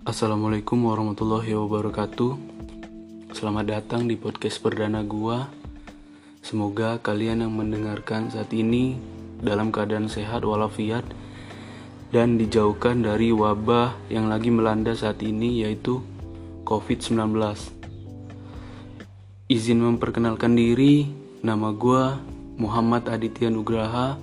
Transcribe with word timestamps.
Assalamualaikum 0.00 0.88
warahmatullahi 0.88 1.52
wabarakatuh. 1.52 2.32
Selamat 3.36 3.68
datang 3.68 4.08
di 4.08 4.16
podcast 4.16 4.56
perdana 4.64 5.04
gua. 5.04 5.52
Semoga 6.40 6.96
kalian 7.04 7.44
yang 7.44 7.52
mendengarkan 7.52 8.32
saat 8.32 8.48
ini 8.56 8.96
dalam 9.44 9.68
keadaan 9.68 10.08
sehat 10.08 10.48
walafiat 10.48 11.04
dan 12.16 12.40
dijauhkan 12.40 13.04
dari 13.04 13.28
wabah 13.28 13.92
yang 14.08 14.32
lagi 14.32 14.48
melanda 14.48 14.96
saat 14.96 15.20
ini 15.20 15.68
yaitu 15.68 16.00
COVID-19. 16.64 17.36
Izin 19.52 19.84
memperkenalkan 19.84 20.56
diri, 20.56 21.12
nama 21.44 21.76
gua 21.76 22.16
Muhammad 22.56 23.04
Aditya 23.04 23.52
Nugraha. 23.52 24.16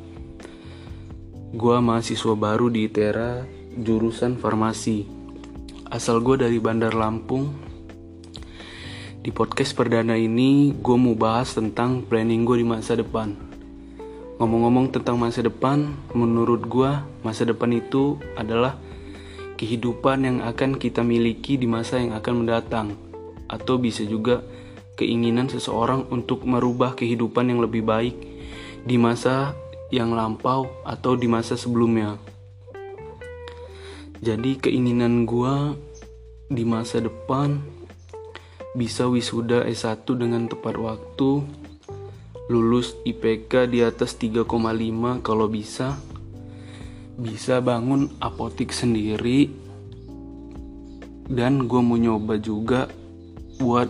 Gua 1.53 1.85
mahasiswa 1.85 2.33
baru 2.33 2.73
di 2.73 2.89
ITERA 2.89 3.45
jurusan 3.77 4.41
farmasi. 4.41 5.16
Asal 5.87 6.19
gue 6.19 6.35
dari 6.35 6.59
Bandar 6.59 6.91
Lampung. 6.91 7.47
Di 9.23 9.31
podcast 9.31 9.71
perdana 9.71 10.19
ini, 10.19 10.75
gue 10.75 10.97
mau 10.99 11.15
bahas 11.15 11.55
tentang 11.55 12.03
planning 12.03 12.43
gue 12.43 12.59
di 12.59 12.67
masa 12.67 12.99
depan. 12.99 13.31
Ngomong-ngomong 14.35 14.91
tentang 14.91 15.15
masa 15.15 15.47
depan, 15.47 15.87
menurut 16.11 16.67
gue, 16.67 16.91
masa 17.23 17.47
depan 17.47 17.71
itu 17.71 18.19
adalah 18.35 18.75
kehidupan 19.55 20.27
yang 20.27 20.37
akan 20.43 20.75
kita 20.75 21.07
miliki 21.07 21.55
di 21.55 21.71
masa 21.71 22.03
yang 22.03 22.11
akan 22.19 22.43
mendatang, 22.43 22.91
atau 23.47 23.79
bisa 23.79 24.03
juga 24.03 24.43
keinginan 24.99 25.47
seseorang 25.47 26.03
untuk 26.11 26.43
merubah 26.43 26.99
kehidupan 26.99 27.47
yang 27.47 27.63
lebih 27.63 27.87
baik 27.87 28.15
di 28.83 28.99
masa 28.99 29.55
yang 29.87 30.11
lampau 30.11 30.67
atau 30.83 31.15
di 31.15 31.31
masa 31.31 31.55
sebelumnya. 31.55 32.19
Jadi 34.17 34.57
keinginan 34.57 35.29
gue 35.29 35.77
di 36.49 36.65
masa 36.65 36.97
depan 36.97 37.61
bisa 38.73 39.05
wisuda 39.05 39.65
S1 39.65 40.05
dengan 40.17 40.49
tepat 40.49 40.77
waktu, 40.77 41.45
lulus 42.49 42.97
IPK 43.05 43.69
di 43.69 43.85
atas 43.85 44.17
3,5 44.17 44.45
kalau 45.21 45.45
bisa, 45.45 45.97
bisa 47.17 47.61
bangun 47.61 48.09
apotik 48.21 48.73
sendiri, 48.73 49.49
dan 51.27 51.67
gue 51.69 51.81
mau 51.83 51.99
nyoba 51.99 52.39
juga 52.41 52.87
buat 53.59 53.89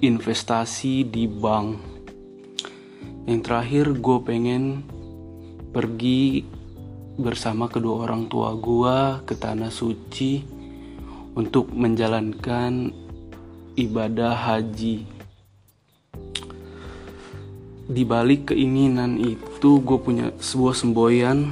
investasi 0.00 1.08
di 1.08 1.28
bank. 1.28 1.68
Yang 3.28 3.40
terakhir 3.44 3.86
gue 4.00 4.18
pengen 4.24 4.62
pergi 5.72 6.44
bersama 7.20 7.68
kedua 7.68 8.08
orang 8.08 8.32
tua 8.32 8.56
gua 8.56 9.20
ke 9.28 9.36
tanah 9.36 9.68
suci 9.68 10.40
untuk 11.36 11.70
menjalankan 11.70 12.90
ibadah 13.76 14.34
haji. 14.34 15.04
Di 17.90 18.02
balik 18.06 18.54
keinginan 18.54 19.18
itu 19.18 19.82
gue 19.82 19.98
punya 19.98 20.30
sebuah 20.38 20.74
semboyan 20.78 21.50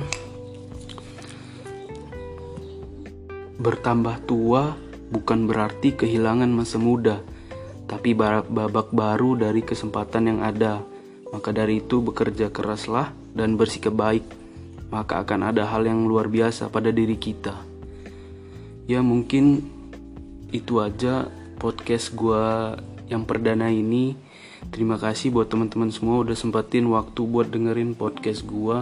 Bertambah 3.58 4.22
tua 4.22 4.78
bukan 5.10 5.50
berarti 5.50 5.90
kehilangan 5.90 6.46
masa 6.46 6.78
muda, 6.78 7.18
tapi 7.90 8.14
babak 8.14 8.94
baru 8.94 9.34
dari 9.34 9.66
kesempatan 9.66 10.30
yang 10.30 10.40
ada. 10.46 10.78
Maka 11.34 11.50
dari 11.50 11.82
itu 11.82 11.98
bekerja 11.98 12.54
keraslah 12.54 13.10
dan 13.34 13.58
bersikap 13.58 13.98
baik 13.98 14.22
maka 14.88 15.20
akan 15.20 15.52
ada 15.52 15.68
hal 15.68 15.84
yang 15.84 16.08
luar 16.08 16.28
biasa 16.32 16.72
pada 16.72 16.88
diri 16.88 17.16
kita. 17.20 17.54
Ya 18.88 19.04
mungkin 19.04 19.68
itu 20.48 20.80
aja 20.80 21.28
podcast 21.60 22.16
gue 22.16 22.44
yang 23.12 23.28
perdana 23.28 23.68
ini. 23.68 24.16
Terima 24.72 24.96
kasih 24.96 25.32
buat 25.32 25.48
teman-teman 25.52 25.92
semua 25.92 26.24
udah 26.24 26.34
sempatin 26.34 26.88
waktu 26.88 27.20
buat 27.24 27.52
dengerin 27.52 27.92
podcast 27.92 28.44
gue. 28.48 28.78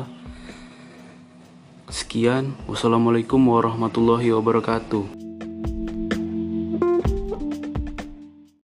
Sekian, 1.87 2.59
wassalamualaikum 2.67 3.39
warahmatullahi 3.39 4.35
wabarakatuh. 4.35 5.26